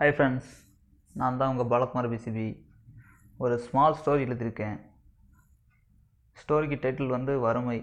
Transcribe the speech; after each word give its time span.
Hi 0.00 0.12
friends 0.16 0.50
நான் 1.20 1.38
தான் 1.40 1.50
உங்கள் 1.52 1.68
பாலகுமார் 1.70 2.06
பிசிபி 2.12 2.44
ஒரு 3.44 3.54
ஸ்மால் 3.64 3.96
ஸ்டோரி 3.96 4.22
எழுதியிருக்கேன். 4.26 4.76
ஸ்டோரிக்கு 6.40 6.76
டைட்டில் 6.84 7.12
வந்து 7.14 7.32
வறுமை. 7.42 7.76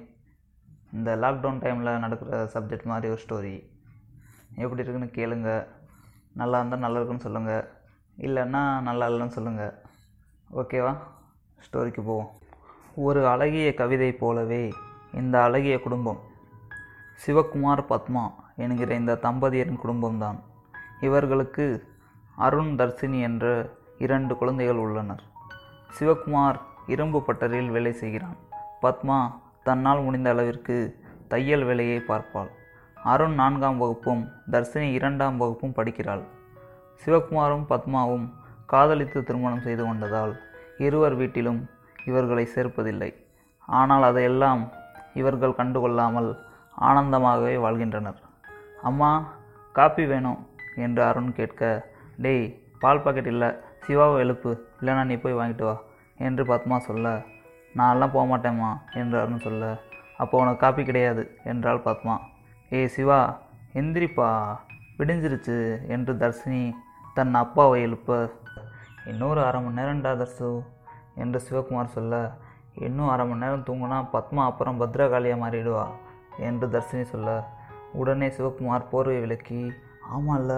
இந்த 0.95 1.09
லாக்டவுன் 1.23 1.59
டைமில் 1.63 1.99
நடக்கிற 2.03 2.39
சப்ஜெக்ட் 2.53 2.87
மாதிரி 2.91 3.11
ஒரு 3.13 3.21
ஸ்டோரி 3.23 3.53
எப்படி 4.63 4.83
இருக்குன்னு 4.83 5.09
கேளுங்க. 5.17 5.49
நல்லா 6.41 6.59
இருந்தால் 6.61 6.83
நல்லா 6.85 6.99
இருக்குன்னு 6.99 7.25
சொல்லுங்கள் 7.27 7.67
இல்லைன்னா 8.27 8.61
நல்லா 8.87 9.09
இல்லைன்னு 9.11 9.37
சொல்லுங்கள் 9.37 9.75
ஓகேவா 10.61 10.93
ஸ்டோரிக்கு 11.65 12.03
போவோம். 12.09 12.31
ஒரு 13.07 13.21
அழகிய 13.33 13.73
கவிதை 13.81 14.09
போலவே 14.23 14.63
இந்த 15.21 15.37
அழகிய 15.49 15.77
குடும்பம். 15.85 16.23
சிவகுமார் 17.25 17.83
பத்மா 17.93 18.25
என்கிற 18.65 18.95
இந்த 19.01 19.19
தம்பதியரின் 19.27 19.83
குடும்பம்தான். 19.85 20.39
இவர்களுக்கு 21.09 21.67
அருண் 22.45 22.73
தர்சினி 22.79 23.19
என்ற 23.27 23.45
இரண்டு 24.05 24.33
குழந்தைகள் 24.37 24.81
உள்ளனர். 24.83 25.23
சிவகுமார் 25.95 26.57
இரும்பு 26.93 27.19
பட்டறையில் 27.27 27.71
வேலை 27.75 27.93
செய்கிறான். 27.93 28.37
பத்மா 28.81 29.17
தன்னால் 29.63 30.01
முடிந்த 30.01 30.29
அளவிற்கு 30.29 30.75
தையல் 31.27 31.63
வேலையை 31.63 31.99
பார்ப்பாள். 32.09 32.51
அருண் 32.97 33.33
நான்காம் 33.33 33.77
வகுப்பும் 33.77 34.23
தர்சினி 34.51 34.89
இரண்டாம் 34.91 35.37
வகுப்பும் 35.37 35.75
படிக்கிறாள். 35.77 36.23
சிவகுமாரும் 37.01 37.65
பத்மாவும் 37.71 38.27
காதலித்து 38.65 39.19
திருமணம் 39.23 39.65
செய்து 39.67 39.83
கொண்டதால் 39.83 40.33
இருவர் 40.77 41.15
வீட்டிலும் 41.15 41.59
இவர்களை 42.05 42.47
சேர்ப்பதில்லை. 42.55 43.11
ஆனால் 43.67 44.03
அதையெல்லாம் 44.03 44.61
இவர்கள் 45.13 45.59
கண்டுகொள்ளாமல் 45.59 46.31
ஆனந்தமாகவே 46.87 47.53
வாழ்கின்றனர். 47.65 48.19
அம்மா 48.81 49.11
காப்பி 49.71 50.05
வேணும் 50.05 50.41
என்று 50.75 51.01
அருண் 51.03 51.31
கேட்க 51.33 51.61
டேய் 52.17 52.45
பால் 52.79 53.01
பாக்கெட் 53.01 53.27
இல்லை 53.27 53.47
சிவாவை 53.87 54.15
எழுப்பு 54.23 54.51
இல்லைனா 54.79 55.03
நீ 55.03 55.15
போய் 55.15 55.35
வாங்கிட்டு 55.35 55.63
வா 55.63 55.75
என்று 56.17 56.43
பத்மா 56.45 56.77
சொல்ல. 56.77 57.07
நான்லாம் 57.75 58.11
போக 58.11 58.23
மாட்டேம்மா 58.31 58.69
என்று 58.93 59.19
அருண் 59.19 59.39
சொல்ல. 59.39 59.77
அப்போ 60.17 60.39
உனக்கு 60.39 60.57
காப்பி 60.57 60.83
கிடையாது 60.83 61.23
என்றாள் 61.43 61.83
பத்மா. 61.85 62.15
ஏய் 62.69 62.87
சிவா 62.87 63.19
எந்திரிப்பா 63.73 64.29
விடிஞ்சிருச்சு 64.97 65.87
என்று 65.87 66.13
தர்ஷினி 66.13 66.75
தன் 67.13 67.33
அப்பாவை 67.33 67.81
எழுப்ப. 67.81 68.29
இன்னொரு 69.05 69.43
அரை 69.43 69.61
மணி 69.61 69.79
நேரம்டா 69.81 70.13
தர்சு 70.21 70.63
என்று 71.15 71.41
சிவகுமார் 71.49 71.95
சொல்ல. 71.97 72.31
இன்னும் 72.75 73.07
அரை 73.07 73.25
மணி 73.27 73.39
நேரம் 73.39 73.67
தூங்கினா 73.67 73.99
பத்மா 74.13 74.45
அப்புறம் 74.45 74.79
பத்ரகாளியாக 74.81 75.41
மாறிடுவா 75.43 75.85
என்று 76.37 76.67
தர்ஷினி 76.67 77.03
சொல்ல. 77.03 77.43
உடனே 77.93 78.27
சிவகுமார் 78.27 78.89
போர்வை 78.89 79.19
விலக்கி 79.19 79.61
ஆமாம்ல 80.13 80.53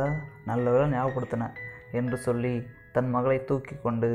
நல்ல 0.46 0.72
வேளை 0.72 0.92
ஞாபகப்படுத்தின 0.92 1.46
என்று 1.92 2.18
சொல்லி 2.18 2.54
தன் 2.92 3.10
மகளை 3.10 3.44
தூக்கி 3.44 3.76
கொண்டு 3.76 4.10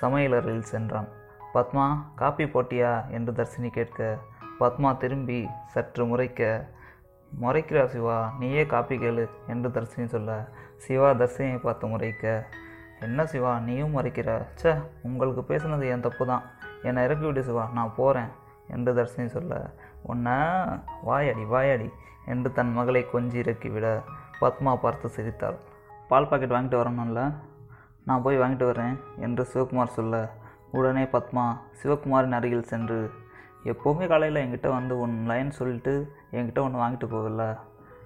சமையலறையில் 0.00 0.70
சென்றான். 0.72 1.08
பத்மா 1.54 1.84
காப்பி 2.14 2.44
போட்டியா? 2.44 3.10
என்று 3.10 3.32
தர்சினி 3.32 3.70
கேட்க 3.70 4.00
பத்மா 4.60 4.96
திரும்பி 4.96 5.38
சற்று 5.66 6.06
முறைக்க 6.06 6.42
முறைக்கிறா 7.32 7.84
சிவா 7.84 8.32
நீயே 8.38 8.66
காப்பி 8.66 8.96
கேளு 8.96 9.24
என்று 9.46 9.68
தர்சினி 9.68 10.06
சொல்ல 10.06 10.32
சிவா 10.76 11.10
தர்சினியை 11.12 11.56
பார்த்து 11.56 11.86
முறைக்க 11.86 12.24
என்ன 13.00 13.26
சிவா 13.26 13.58
நீயும் 13.58 13.96
மறைக்கிற? 13.96 14.28
ச்சே 14.56 14.72
உங்களுக்கு 15.02 15.40
பேசுனது 15.42 15.88
என் 15.88 16.00
தப்பு 16.00 16.26
தான் 16.26 16.44
என்னை 16.82 17.04
இறக்கி 17.04 17.26
விடு 17.26 17.44
சிவா 17.44 17.70
நான் 17.74 17.94
போகிறேன் 17.96 18.30
என்று 18.68 18.94
தர்சினி 18.94 19.26
சொல்ல 19.26 19.54
உன்னை 20.02 20.36
வாயடி 21.02 21.44
வாயடி 21.44 21.88
என்று 22.26 22.52
தன் 22.52 22.72
மகளை 22.72 23.06
கொஞ்சி 23.12 23.34
இறக்கிவிட 23.34 23.86
பத்மா 24.40 24.72
பார்த்து 24.76 25.08
சிரித்தாள். 25.08 25.58
பால் 26.08 26.28
பாக்கெட் 26.28 26.50
வாங்கிட்டு 26.50 26.78
வரணும்ல? 26.80 27.22
நான் 28.04 28.22
போய் 28.22 28.38
வாங்கிட்டு 28.38 28.66
வரேன் 28.70 28.96
என்று 29.16 29.42
சிவகுமார் 29.52 29.96
சொல்ல 29.96 30.32
உடனே 30.72 31.02
பத்மா 31.02 31.44
சிவகுமாரின் 31.82 32.32
அருகில் 32.32 32.70
சென்று 32.72 33.10
எப்போவுமே 33.64 34.06
காலையில் 34.08 34.42
என்கிட்ட 34.42 34.68
வந்து 34.68 34.94
உன் 34.98 35.26
லைன் 35.26 35.50
சொல்லிட்டு 35.50 35.94
என்கிட்ட 36.32 36.60
ஒன்று 36.60 36.82
வாங்கிட்டு 36.82 37.06
போகல. 37.10 37.58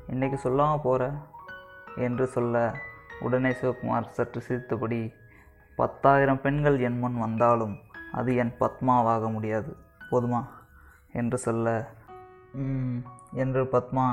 இன்றைக்கி 0.07 0.35
சொல்லாமல் 0.35 0.81
போகிற 0.83 1.11
என்று 1.97 2.27
சொல்ல 2.27 2.75
உடனே 3.21 3.51
சிவகுமார் 3.51 4.09
சற்று 4.09 4.41
சிரித்தபடி 4.41 5.13
பத்தாயிரம் 5.77 6.41
பெண்கள் 6.41 6.79
என் 6.81 6.99
முன் 6.99 7.19
வந்தாலும் 7.19 7.77
அது 8.13 8.37
என் 8.37 8.55
பத்மாவாக 8.61 9.31
முடியாது. 9.31 9.77
போதுமா? 10.11 10.41
என்று 11.13 11.39
சொல்ல 11.39 11.69
என்று 13.33 13.63
பத்மா 13.65 14.07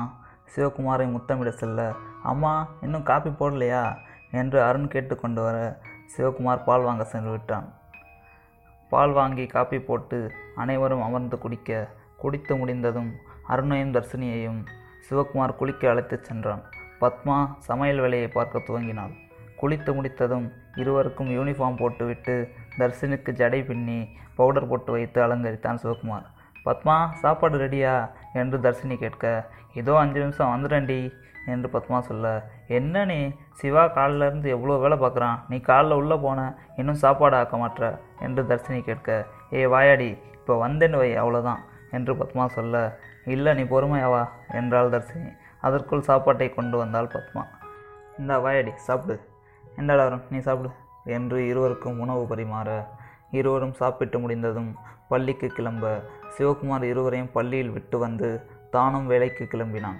சிவகுமாரை 0.56 1.10
முத்தமிட 1.10 1.48
செல்ல 1.48 1.92
அம்மா 2.22 2.68
இன்னும் 2.80 3.02
காப்பி 3.02 3.30
போடலையா? 3.30 3.96
என்று 4.30 4.62
அருண் 4.62 4.88
கேட்டுக்கொண்டு 4.88 5.42
வர 5.42 5.78
சிவகுமார் 6.16 6.64
பால் 6.64 6.82
வாங்க 6.82 7.04
சென்று 7.04 7.30
விட்டான். 7.30 7.72
பால் 8.90 9.10
வாங்கி 9.10 9.46
காப்பி 9.46 9.80
போட்டு 9.80 10.30
அனைவரும் 10.54 11.02
அமர்ந்து 11.02 11.38
குடிக்க 11.38 11.88
குடித்து 12.16 12.56
முடிந்ததும் 12.56 13.12
அருணையும் 13.48 13.92
தர்ஷினியையும் 13.92 14.66
சிவகுமார் 15.10 15.56
குளிக்க 15.56 15.90
அழைத்துச் 15.90 16.24
சென்றான். 16.24 16.62
பத்மா 17.00 17.54
சமையல் 17.58 18.00
வேலையை 18.00 18.28
பார்க்க 18.28 18.58
துவங்கினாள். 18.58 19.14
குளித்து 19.62 19.94
முடித்ததும் 19.94 20.52
இருவருக்கும் 20.74 21.30
யூனிஃபார்ம் 21.30 21.76
போட்டுவிட்டு 21.76 22.52
தர்ஷினிக்கு 22.78 23.32
ஜடை 23.32 23.64
பின்னி 23.64 24.08
பவுடர் 24.34 24.68
போட்டு 24.68 24.92
வைத்து 24.92 25.22
அலங்கரித்தான் 25.22 25.78
சிவகுமார். 25.82 26.24
பத்மா 26.64 27.12
சாப்பாடு 27.12 27.58
ரெடியா? 27.58 28.10
என்று 28.32 28.58
தர்ஷினி 28.58 28.96
கேட்க 28.96 29.50
ஏதோ 29.74 29.98
அஞ்சு 29.98 30.20
நிமிஷம் 30.20 30.52
வந்துடண்டி 30.54 31.00
என்று 31.46 31.68
பத்மா 31.68 31.98
சொல்ல 32.00 32.26
என்ன 32.66 33.04
நீ? 33.04 33.32
சிவா 33.52 33.86
காலில் 33.86 34.20
இருந்து 34.20 34.50
எவ்வளோ 34.50 34.76
வேலை 34.76 34.98
பார்க்குறான்? 34.98 35.38
நீ 35.48 35.60
காலில் 35.60 35.92
உள்ளே 35.92 36.16
போன 36.16 36.56
இன்னும் 36.76 36.94
சாப்பாடு 36.94 37.36
ஆக்க 37.36 37.56
மாட்டுற 37.56 37.98
என்று 38.20 38.42
தர்ஷினி 38.42 38.80
கேட்க 38.82 39.26
ஏ 39.52 39.66
வாயாடி 39.66 40.10
இப்போ 40.32 40.68
வந்தேன்னு 40.68 40.96
வை 40.96 41.10
அவ்வளோதான் 41.16 41.62
என்று 41.90 42.14
பத்மா 42.14 42.46
சொல்ல 42.46 42.98
இல்லை 43.26 43.54
நீ 43.54 43.62
பொறுமையாவா 43.62 44.22
என்றாள் 44.52 44.90
தர்ஷினி 44.90 45.30
அதற்குள் 45.60 46.00
சாப்பாட்டை 46.00 46.48
கொண்டு 46.50 46.76
வந்தாள் 46.78 47.06
பத்மா. 47.06 47.42
இந்த 48.18 48.38
வாயாடி 48.38 48.72
சாப்பிடு. 48.76 49.16
இந்தாடா 49.64 49.96
வரும் 49.96 50.22
நீ 50.30 50.38
சாப்பிடு 50.38 50.70
என்று 51.04 51.46
இருவருக்கும் 51.46 52.00
உணவு 52.00 52.22
பரிமாற 52.26 52.68
இருவரும் 53.30 53.72
சாப்பிட்டு 53.72 54.18
முடிந்ததும் 54.18 54.70
பள்ளிக்கு 55.08 55.46
கிளம்ப 55.46 56.04
சிவகுமார் 56.38 56.82
இருவரையும் 56.82 57.32
பள்ளியில் 57.32 57.70
விட்டு 57.70 57.98
வந்து 57.98 58.28
தானும் 58.70 59.06
வேலைக்கு 59.06 59.48
கிளம்பினான். 59.52 59.98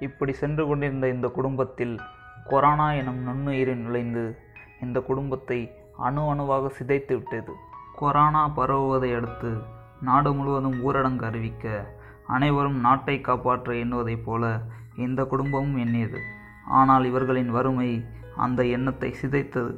இப்படி 0.00 0.32
சென்று 0.32 0.66
கொண்டிருந்த 0.66 1.08
இந்த 1.08 1.28
குடும்பத்தில் 1.28 2.00
கொரோனா 2.44 2.92
எனும் 2.92 3.20
நுண்ணுயிரில் 3.28 3.82
நுழைந்து 3.82 4.38
இந்த 4.80 5.00
குடும்பத்தை 5.00 5.58
அணு 5.96 6.22
அணுவாக 6.28 6.70
சிதைத்து 6.78 7.12
விட்டது. 7.14 7.52
கொரோனா 7.96 8.48
பரவுவதை 8.48 9.14
அடுத்து 9.14 9.52
நாடு 10.00 10.34
முழுவதும் 10.34 10.78
ஊரடங்கு 10.86 11.22
அறிவிக்க 11.22 11.86
அனைவரும் 12.26 12.78
நாட்டை 12.80 13.20
காப்பாற்ற 13.20 13.72
எண்ணுவதைப் 13.72 14.24
போல 14.24 14.60
இந்த 14.96 15.24
குடும்பமும் 15.24 15.76
எண்ணியது. 15.76 16.18
ஆனால் 16.66 17.04
இவர்களின் 17.04 17.50
வறுமை 17.50 18.04
அந்த 18.36 18.64
எண்ணத்தை 18.64 19.14
சிதைத்தது. 19.22 19.72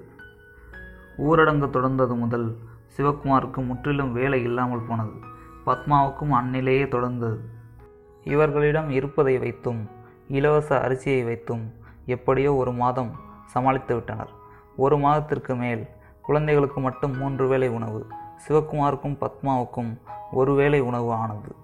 ஊரடங்கு 1.18 1.66
தொடர்ந்தது 1.66 2.14
முதல் 2.16 2.58
சிவகுமாருக்கு 2.96 3.66
முற்றிலும் 3.66 4.12
வேலை 4.12 4.42
இல்லாமல் 4.42 4.86
போனது. 4.88 5.14
பத்மாவுக்கும் 5.66 6.32
அந்நிலையே 6.40 6.84
தொடர்ந்தது. 6.86 7.38
இவர்களிடம் 8.24 8.90
இருப்பதை 8.90 9.38
வைத்தும் 9.38 9.80
இலவச 10.28 10.68
அரிசியை 10.88 11.24
வைத்தும் 11.24 11.64
எப்படியோ 12.06 12.54
ஒரு 12.54 12.72
மாதம் 12.72 13.12
சமாளித்து 13.46 13.94
விட்டனர். 13.94 14.32
ஒரு 14.76 14.98
மாதத்திற்கு 14.98 15.54
மேல் 15.54 15.88
குழந்தைகளுக்கு 16.22 16.80
மட்டும் 16.80 17.16
மூன்று 17.16 17.48
வேளை 17.48 17.68
உணவு 17.68 18.06
சிவகுமாருக்கும் 18.48 19.18
பத்மாவுக்கும் 19.20 19.98
ஒரு 20.32 20.54
வேளை 20.54 20.80
உணவு 20.80 21.12
ஆனது. 21.12 21.54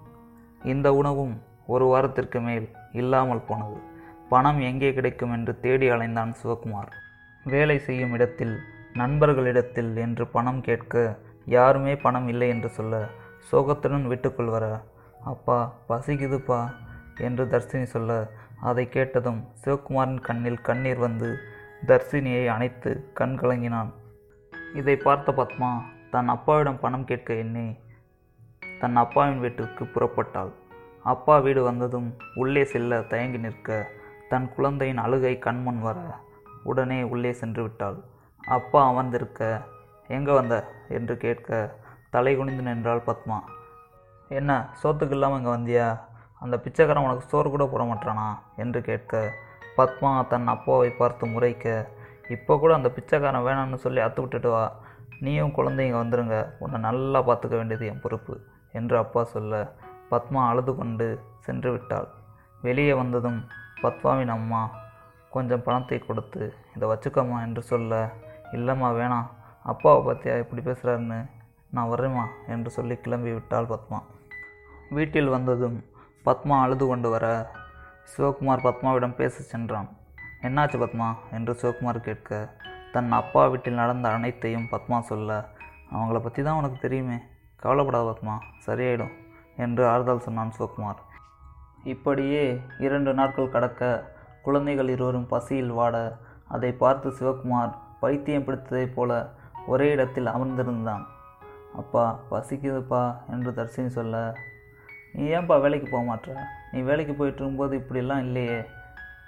இந்த 0.64 0.94
உணவும் 0.94 1.42
ஒரு 1.66 1.84
வாரத்திற்கு 1.84 2.40
மேல் 2.40 2.68
இல்லாமல் 2.92 3.46
போனது. 3.48 3.78
பணம் 4.28 4.60
எங்கே 4.60 4.92
கிடைக்கும் 4.92 5.32
என்று 5.32 5.60
தேடி 5.60 5.90
அலைந்தான் 5.90 6.32
சிவகுமார். 6.42 6.92
வேலை 7.44 7.78
செய்யும் 7.78 8.12
இடத்தில் 8.12 8.62
நண்பர்களிடத்தில் 9.00 9.92
என்று 9.96 10.24
பணம் 10.26 10.60
கேட்க 10.60 11.02
யாருமே 11.46 11.92
பணம் 11.96 12.28
இல்லை 12.28 12.48
என்று 12.48 12.68
சொல்ல 12.68 13.00
சோகத்துடன் 13.50 14.06
வீட்டுக்குள் 14.10 14.52
வர 14.54 14.66
அப்பா 15.24 15.58
பசிக்குதுப்பா 15.88 16.60
என்று 17.26 17.44
தர்ஷினி 17.44 17.86
சொல்ல 17.94 18.12
அதை 18.60 18.84
கேட்டதும் 18.88 19.40
சிவகுமாரின் 19.62 20.20
கண்ணில் 20.20 20.60
கண்ணீர் 20.60 20.98
வந்து 20.98 21.28
தர்ஷினியை 21.86 22.44
அணைத்து 22.46 22.90
கண் 23.14 23.36
கலங்கினான். 23.40 23.90
இதை 24.74 24.94
பார்த்த 24.96 25.32
பத்மா 25.32 25.70
தன் 26.10 26.28
அப்பாவிடம் 26.28 26.78
பணம் 26.78 27.04
கேட்க 27.04 27.32
எண்ணி 27.34 27.66
தன் 28.80 28.96
அப்பாவின் 28.96 29.40
வீட்டிற்கு 29.40 29.84
புறப்பட்டாள். 29.84 30.52
அப்பா 31.12 31.36
வீடு 31.38 31.62
வந்ததும் 31.62 32.08
உள்ளே 32.34 32.64
செல்ல 32.64 33.00
தயங்கி 33.12 33.38
நிற்க 33.38 33.86
தன் 34.28 34.48
குழந்தையின் 34.54 35.02
அழுகை 35.04 35.34
கண்முன் 35.38 35.80
வர 35.80 35.98
உடனே 36.62 37.02
உள்ளே 37.02 37.32
சென்று 37.32 37.62
விட்டாள். 37.62 37.98
அப்பா 38.46 38.88
அமர்ந்திருக்க 38.88 39.60
எங்கே 40.08 40.32
வந்த? 40.32 40.64
என்று 40.88 41.16
கேட்க 41.16 41.78
தலை 42.10 42.36
குனிந்து 42.36 42.62
நின்றாள் 42.62 43.06
பத்மா. 43.06 43.38
என்ன 44.28 44.70
சோத்துக்கு 44.82 45.10
இல்லாமல் 45.10 45.38
இங்கே 45.38 45.50
வந்தியா? 45.50 46.00
அந்த 46.38 46.58
பிச்சைக்காரன் 46.58 47.04
உனக்கு 47.04 47.28
சோறு 47.28 47.50
கூட 47.50 47.66
போட 47.66 47.82
மாட்டானா? 47.84 48.38
என்று 48.56 48.82
கேட்க 48.82 49.32
பத்மா 49.76 50.26
தன் 50.26 50.46
அப்பாவை 50.46 50.90
பார்த்து 50.90 51.26
முறைக்க 51.26 51.90
இப்போ 52.28 52.58
கூட 52.58 52.74
அந்த 52.74 52.88
பிச்சைக்காரன் 52.88 53.46
வேணாம்னு 53.46 53.74
சொல்லி 53.74 54.00
அத்து 54.00 54.20
விட்டுட்டு 54.20 54.50
வா. 54.50 54.72
நீயும் 55.20 55.54
குழந்தைங்க 55.54 55.96
வந்துருங்க. 56.02 56.46
உன்னை 56.58 56.80
நல்லா 56.80 57.20
பார்த்துக்க 57.20 57.56
வேண்டியது 57.56 57.86
என் 57.86 58.00
பொறுப்பு 58.00 58.40
என்று 58.72 58.96
அப்பா 58.96 59.24
சொல்ல 59.24 59.72
பத்மா 60.10 60.48
அழுது 60.48 60.74
கொண்டு 60.74 61.20
சென்று 61.38 61.72
விட்டாள். 61.72 62.08
வெளியே 62.62 62.92
வந்ததும் 62.92 63.46
பத்மாவின் 63.80 64.28
அம்மா 64.28 64.70
கொஞ்சம் 65.30 65.62
பணத்தை 65.62 65.98
கொடுத்து 65.98 66.54
இதை 66.76 66.88
வச்சுக்கோமா 66.88 67.42
என்று 67.42 67.62
சொல்ல 67.62 68.10
இல்லைம்மா 68.52 68.88
வேணாம். 69.00 69.28
அப்பாவை 69.62 70.00
பார்த்தியா 70.04 70.34
இப்படி 70.38 70.62
பேசுகிறாருன்னு 70.62 71.18
நான் 71.70 71.90
வர்றேம்மா 71.90 72.24
என்று 72.48 72.70
சொல்லி 72.70 72.96
கிளம்பி 72.96 73.32
விட்டாள் 73.32 73.66
பத்மா. 73.66 73.98
வீட்டில் 74.90 75.28
வந்ததும் 75.28 75.84
பத்மா 76.24 76.60
அழுது 76.60 76.86
கொண்டு 76.86 77.10
வர 77.10 77.26
சிவகுமார் 78.12 78.64
பத்மாவிடம் 78.66 79.14
பேச 79.14 79.42
சென்றான். 79.42 79.88
என்னாச்சு 80.42 80.78
பத்மா? 80.84 81.08
என்று 81.32 81.52
சிவகுமார் 81.52 82.00
கேட்க 82.00 82.48
தன் 82.92 83.12
அப்பா 83.12 83.46
வீட்டில் 83.46 83.74
நடந்த 83.74 84.08
அனைத்தையும் 84.08 84.68
பத்மா 84.70 85.00
சொல்ல. 85.00 85.48
அவங்கள 85.94 86.20
பற்றி 86.20 86.42
தான் 86.42 86.54
உனக்கு 86.54 86.78
தெரியுமே. 86.78 87.18
கவலைப்படாத 87.56 88.04
பத்மா 88.10 88.34
சரியாயிடும் 88.66 89.12
என்று 89.56 89.88
ஆறுதல் 89.88 90.20
சொன்னான் 90.20 90.52
சிவகுமார். 90.58 91.00
இப்படியே 91.84 92.60
இரண்டு 92.78 93.14
நாட்கள் 93.14 93.50
கடக்க 93.50 94.12
குழந்தைகள் 94.42 94.88
இருவரும் 94.88 95.26
பசியில் 95.26 95.72
வாட 95.72 95.96
அதை 96.48 96.72
பார்த்து 96.72 97.10
சிவகுமார் 97.10 97.72
பைத்தியம் 98.02 98.44
பிடித்ததைப் 98.44 98.94
போல 98.94 99.30
ஒரே 99.66 99.90
இடத்தில் 99.90 100.26
அமர்ந்திருந்தான். 100.26 101.04
அப்பா 101.76 102.04
பசிக்குதுப்பா 102.30 103.02
என்று 103.30 103.50
தர்சினி 103.50 103.86
சொல்ல 103.86 104.34
நீ 105.12 105.24
ஏன்பா 105.28 105.60
வேலைக்கு 105.60 105.88
போக 105.90 106.02
மாட்ற 106.08 106.36
நீ 106.72 106.80
வேலைக்கு 106.80 107.14
போயிட்டு 107.14 107.40
இருக்கும்போது 107.42 107.74
இப்படிலாம் 107.78 108.18
இல்லையே 108.18 108.64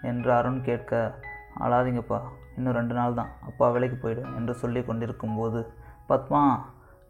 என்று 0.03 0.33
அருண் 0.33 0.63
கேட்க 0.63 1.15
அழாதீங்கப்பா 1.61 2.21
இன்னும் 2.57 2.73
ரெண்டு 2.73 2.95
நாள் 2.95 3.15
தான். 3.15 3.31
அப்பா 3.41 3.71
வேலைக்கு 3.71 4.09
போயிடும் 4.09 4.37
என்று 4.37 4.55
சொல்லி 4.55 4.83
கொண்டிருக்கும்போது 4.83 5.61
பத்மா 6.09 6.43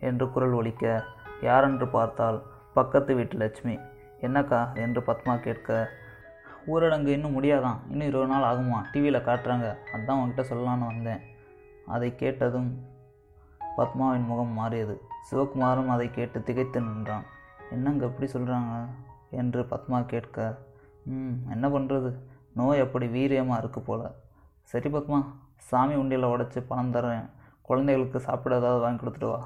என்று 0.01 0.31
குரல் 0.31 0.53
ஒலிக்க 0.53 1.05
யாரென்று 1.41 1.89
பார்த்தால் 1.89 2.43
பக்கத்து 2.75 3.15
வீட்டு 3.15 3.37
லட்சுமி. 3.37 3.79
என்னக்கா? 4.21 4.61
என்று 4.75 5.01
பத்மா 5.01 5.41
கேட்க 5.41 5.89
ஊரடங்கு 6.67 7.07
இன்னும் 7.07 7.43
முடியாதான். 7.43 7.79
இன்னும் 7.91 8.07
இருபது 8.07 8.31
நாள் 8.31 8.49
ஆகுமா? 8.51 8.79
டிவியில் 8.93 9.27
காட்டுறாங்க. 9.27 9.69
அதான் 9.93 10.19
உங்ககிட்ட 10.19 10.55
சொல்லலான்னு 10.55 10.87
வந்தேன். 10.87 11.23
அதை 11.95 12.11
கேட்டதும் 12.15 12.71
பத்மாவின் 13.77 14.29
முகம் 14.31 14.55
மாறியது. 14.59 14.95
சிவகுமாரும் 15.29 15.91
அதை 15.95 16.07
கேட்டு 16.11 16.39
திகைத்து 16.43 16.81
நின்றான். 16.81 17.27
என்னங்க 17.71 18.05
எப்படி 18.07 18.27
சொல்கிறாங்க 18.33 18.73
என்று 19.31 19.63
பத்மா 19.73 19.99
கேட்க 20.07 20.39
ம் 21.07 21.37
என்ன 21.55 21.67
பண்ணுறது 21.69 22.11
நோய் 22.59 22.83
அப்படி 22.85 23.07
வீரியமாக 23.07 23.61
இருக்கு 23.63 23.81
போல. 23.81 24.03
சரி 24.63 24.89
பத்மா 24.89 25.19
சாமி 25.71 25.95
உண்டியில் 25.95 26.33
உடைச்சி 26.33 26.61
பணம் 26.61 26.93
தரேன் 26.95 27.27
குழந்தைகளுக்கு 27.63 28.19
சாப்பிட 28.21 28.55
ஏதாவது 28.57 28.83
வாங்கி 28.85 29.01
கொடுத்துட்டு 29.01 29.31
வா 29.33 29.43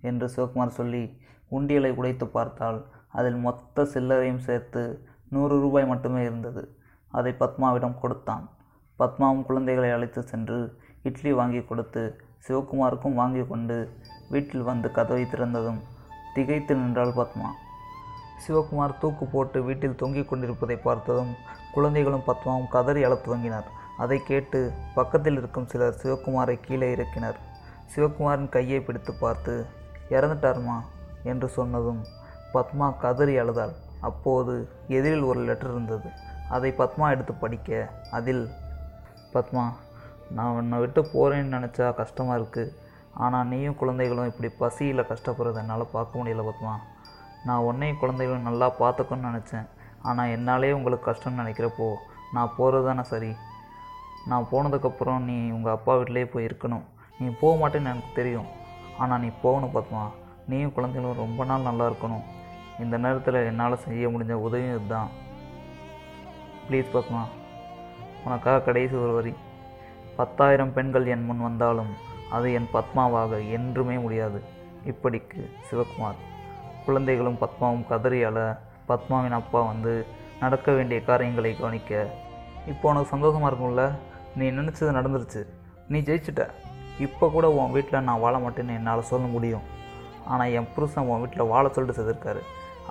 என்று 0.00 0.26
சிவகுமார் 0.28 0.78
சொல்லி 0.78 1.02
உண்டியலை 1.50 1.90
உடைத்து 1.94 2.26
பார்த்தால் 2.26 2.78
அதில் 3.12 3.36
மொத்த 3.36 3.84
சில்லறையும் 3.94 4.44
சேர்த்து 4.46 4.82
நூறு 5.28 5.54
ரூபாய் 5.60 5.86
மட்டுமே 5.86 6.22
இருந்தது. 6.24 6.62
அதை 7.12 7.32
பத்மாவிடம் 7.32 7.98
கொடுத்தான். 7.98 8.44
பத்மாவும் 8.98 9.44
குழந்தைகளை 9.44 9.90
அழைத்து 9.90 10.22
சென்று 10.22 10.58
இட்லி 11.02 11.32
வாங்கி 11.32 11.62
கொடுத்து 11.62 12.20
சிவகுமாருக்கும் 12.48 13.14
வாங்கி 13.14 13.44
கொண்டு 13.44 13.90
வீட்டில் 14.30 14.62
வந்து 14.62 14.92
கதவை 14.92 15.22
திறந்ததும் 15.22 15.80
திகைத்து 16.34 16.74
நின்றாள் 16.74 17.12
பத்மா. 17.12 17.48
சிவகுமார் 18.46 18.98
தூக்கு 18.98 19.26
போட்டு 19.26 19.62
வீட்டில் 19.62 19.94
தொங்கிக் 19.94 20.28
கொண்டிருப்பதை 20.28 20.76
பார்த்ததும் 20.76 21.34
குழந்தைகளும் 21.72 22.22
பத்மாவும் 22.26 22.68
கதறி 22.68 23.04
அழத் 23.04 23.28
துவங்கினார் 23.28 23.64
அதை 23.98 24.18
கேட்டு 24.18 24.72
பக்கத்தில் 24.94 25.36
இருக்கும் 25.36 25.66
சிலர் 25.66 26.00
சிவகுமாரை 26.02 26.58
கீழே 26.60 26.94
இறக்கினர். 26.94 27.34
சிவகுமாரின் 27.96 28.48
கையை 28.48 28.80
பிடித்து 28.80 29.14
பார்த்து 29.14 29.66
இறந்துட்டாருமா? 30.10 30.80
என்று 31.22 31.48
சொன்னதும் 31.48 32.04
பத்மா 32.54 32.98
கதறி 32.98 33.38
அழுதாள். 33.38 33.72
அப்போது 34.00 34.68
எதிரில் 34.88 35.20
ஒரு 35.20 35.40
லெட்டர் 35.40 35.70
இருந்தது. 35.70 36.08
அதை 36.50 36.74
பத்மா 36.78 37.10
எடுத்து 37.10 37.32
படிக்க 37.32 37.90
அதில் 38.10 38.48
பத்மா 39.32 39.72
நான் 40.36 40.56
உன்னை 40.58 40.76
விட்டு 40.82 41.00
போகிறேன்னு 41.12 41.54
நினச்சா 41.56 41.86
கஷ்டமாக 42.00 42.38
இருக்குது 42.38 42.74
ஆனால் 43.24 43.48
நீயும் 43.50 43.78
குழந்தைகளும் 43.80 44.30
இப்படி 44.30 44.48
பசியில் 44.62 45.08
கஷ்டப்படுறத 45.10 45.60
என்னால் 45.62 45.92
பார்க்க 45.94 46.18
முடியல 46.20 46.44
பத்மா. 46.48 46.74
நான் 47.46 47.66
உன்னையும் 47.68 48.00
குழந்தைகளும் 48.02 48.48
நல்லா 48.48 48.68
பார்த்துக்கணும்னு 48.80 49.30
நினச்சேன். 49.30 49.66
ஆனால் 50.08 50.32
என்னாலே 50.36 50.72
உங்களுக்கு 50.78 51.08
கஷ்டம்னு 51.10 51.40
நினைக்கிறப்போ 51.42 51.88
நான் 52.34 52.54
போகிறது 52.56 52.86
தானே 52.88 53.04
சரி. 53.12 53.32
நான் 54.30 54.48
போனதுக்கப்புறம் 54.52 55.26
நீ 55.28 55.36
உங்கள் 55.56 55.74
அப்பா 55.76 55.94
வீட்டிலேயே 55.98 56.26
போய் 56.32 56.48
இருக்கணும். 56.48 56.84
நீ 57.18 57.26
போக 57.42 57.52
மாட்டேன்னு 57.60 57.92
எனக்கு 57.92 58.12
தெரியும். 58.20 58.48
ஆனால் 58.98 59.22
நீ 59.24 59.28
போகணும் 59.44 59.74
பத்மா. 59.76 60.02
நீயும் 60.50 60.74
குழந்தைகளும் 60.76 61.20
ரொம்ப 61.24 61.44
நாள் 61.44 61.68
நல்லா 61.68 61.86
இருக்கணும். 61.90 62.24
இந்த 62.84 62.96
நேரத்தில் 63.04 63.46
என்னால் 63.50 63.82
செய்ய 63.86 64.08
முடிஞ்ச 64.08 64.34
உதவியும் 64.46 64.76
இதுதான். 64.76 65.10
ப்ளீஸ் 66.68 66.94
பத்மா. 66.96 67.22
உனக்காக 68.26 68.64
கடைசி 68.68 68.94
ஒரு 68.96 69.12
வரி. 69.18 69.32
பத்தாயிரம் 70.16 70.72
பெண்கள் 70.72 71.06
என் 71.06 71.24
முன் 71.24 71.42
வந்தாலும் 71.46 71.92
அது 72.30 72.46
என் 72.52 72.68
பத்மாவாக 72.72 73.32
என்றுமே 73.50 73.96
முடியாது. 73.96 74.38
இப்படிக்கு 74.90 75.40
சிவகுமார். 75.68 76.20
குழந்தைகளும் 76.86 77.40
பத்மாவும் 77.40 77.86
கதறி 77.86 78.20
அழ 78.22 78.38
பத்மாவின் 78.86 79.36
அப்பா 79.40 79.60
வந்து 79.60 79.92
நடக்க 80.40 80.72
வேண்டிய 80.72 80.98
காரியங்களை 81.00 81.52
கவனிக்க 81.56 81.92
இப்போ 82.66 82.88
உனக்கு 82.90 83.12
சந்தோஷமாக 83.14 83.50
இருக்கும்ல? 83.50 83.82
நீ 84.38 84.46
நினச்சது 84.50 84.90
நடந்துருச்சு. 84.98 85.42
நீ 85.88 85.98
ஜெயிச்சிட்ட. 85.98 86.44
இப்போ 86.98 87.28
கூட 87.28 87.46
உன் 87.52 87.74
வீட்டில் 87.76 88.06
நான் 88.08 88.22
வாழ 88.24 88.36
மாட்டேன்னு 88.38 88.76
என்னால் 88.78 89.10
சொல்ல 89.10 89.26
முடியும். 89.26 89.66
ஆனால் 90.24 90.54
என் 90.58 90.68
புருஷன் 90.74 91.08
உன் 91.10 91.20
வீட்டில் 91.20 91.50
வாழ 91.52 91.64
சொல்லிட்டு 91.68 91.98
செய்திருக்காரு 91.98 92.40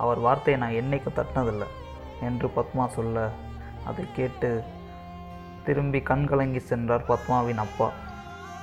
அவர் 0.04 0.20
வார்த்தையை 0.20 0.58
நான் 0.62 0.78
என்னைக்கும் 0.82 1.18
தட்டினதில்லை 1.18 1.68
என்று 2.22 2.48
பத்மா 2.56 2.86
சொல்ல 2.88 3.28
அதை 3.86 4.06
கேட்டு 4.16 4.50
திரும்பி 5.66 6.02
கண் 6.02 6.28
கலங்கி 6.28 6.60
சென்றார் 6.60 7.06
பத்மாவின் 7.06 7.58
அப்பா. 7.58 7.90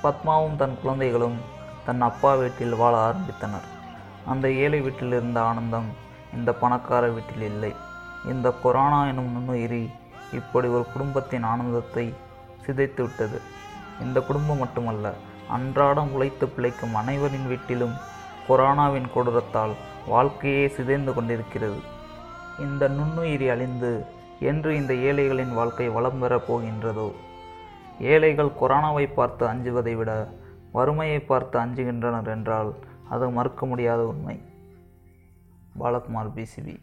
பத்மாவும் 0.03 0.55
தன் 0.55 0.77
குழந்தைகளும் 0.81 1.37
தன் 1.85 2.01
அப்பா 2.01 2.35
வீட்டில் 2.35 2.75
வாழ 2.75 2.95
ஆரம்பித்தனர். 2.97 3.67
அந்த 4.25 4.51
ஏழை 4.51 4.81
வீட்டில் 4.81 5.07
இருந்த 5.07 5.41
ஆனந்தம் 5.41 5.89
இந்த 6.33 6.53
பணக்கார 6.53 7.07
வீட்டில் 7.07 7.41
இல்லை. 7.41 7.73
இந்த 8.25 8.51
கொரோனா 8.63 9.05
எனும் 9.05 9.31
நுண்ணுயிரி 9.33 9.89
இப்படி 10.33 10.67
ஒரு 10.67 10.85
குடும்பத்தின் 10.93 11.43
ஆனந்தத்தை 11.43 12.13
சிதைத்து 12.65 13.01
விட்டது. 13.01 13.41
இந்த 14.01 14.21
குடும்பம் 14.21 14.57
மட்டுமல்ல 14.57 15.13
அன்றாடம் 15.49 16.13
உழைத்து 16.13 16.47
பிழைக்கும் 16.47 16.95
அனைவரின் 16.95 17.47
வீட்டிலும் 17.47 17.95
கொரோனாவின் 18.49 19.09
கொடூரத்தால் 19.15 19.73
வாழ்க்கையே 20.07 20.67
சிதைந்து 20.67 21.13
கொண்டிருக்கிறது. 21.13 21.79
இந்த 22.59 22.89
நுண்ணுயிரி 22.89 23.49
அழிந்து 23.49 24.05
என்று 24.43 24.75
இந்த 24.75 24.93
ஏழைகளின் 24.93 25.53
வாழ்க்கை 25.53 25.89
வளம் 25.89 26.19
பெறப் 26.19 26.51
போகின்றதோ? 26.51 27.11
ஏழைகள் 27.99 28.57
கொரோனாவை 28.61 29.13
பார்த்து 29.13 29.47
அஞ்சுவதை 29.47 29.95
விட 29.95 30.11
வறுமையை 30.71 31.19
பார்த்து 31.19 31.59
அஞ்சுகின்றனர் 31.59 32.27
என்றால் 32.27 32.71
அது 33.09 33.29
மறுக்க 33.29 33.65
முடியாத 33.65 34.07
உண்மை. 34.07 34.41
பாலகுமார் 35.79 36.31
பிசிபி 36.35 36.75